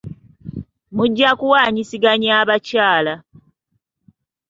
Mujja 0.95 1.29
kuwanyisiganya 1.39 2.31
abakyala. 2.43 3.13